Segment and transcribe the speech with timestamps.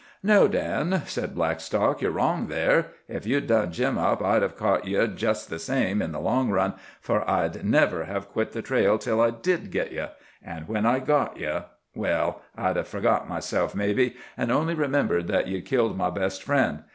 [0.23, 2.87] "No, Dan," said Blackstock, "ye're wrong there.
[3.07, 6.49] Ef you'd done Jim up I'd have caught ye jest the same, in the long
[6.49, 10.07] run, fer I'd never have quit the trail till I did git ye.
[10.43, 15.65] An' when I got ye—well, I'd hev forgot myself, mebbe, an' only remembered that ye'd
[15.67, 16.81] killed my best friend.